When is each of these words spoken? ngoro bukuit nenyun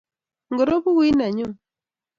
ngoro 0.51 0.73
bukuit 0.83 1.15
nenyun 1.17 1.51